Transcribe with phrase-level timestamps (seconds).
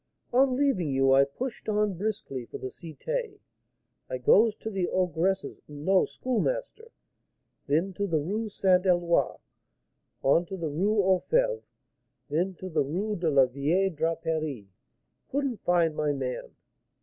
[0.33, 3.37] "On leaving you, I pushed on briskly for the Cité.
[4.09, 6.89] I goes to the ogress's, no Schoolmaster;
[7.67, 9.35] then to the Rue Saint Eloi;
[10.23, 11.61] on to the Rue aux Fêves;
[12.29, 14.69] then to the Rue de la Vieille Draperie,
[15.29, 16.55] couldn't find my man.